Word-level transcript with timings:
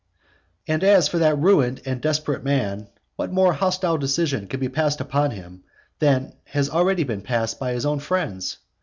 And 0.67 0.83
as 0.83 1.07
for 1.07 1.19
that 1.19 1.37
ruined 1.37 1.79
and 1.85 2.01
desperate 2.01 2.43
man, 2.43 2.87
what 3.17 3.31
more 3.31 3.53
hostile 3.53 3.99
decision 3.99 4.47
can 4.47 4.59
be 4.59 4.67
passed 4.67 4.99
upon 4.99 5.29
him 5.29 5.63
than 5.99 6.33
has 6.45 6.71
already 6.71 7.03
been 7.03 7.21
passed 7.21 7.59
by 7.59 7.73
his 7.73 7.85
own 7.85 7.99
friends? 7.99 8.57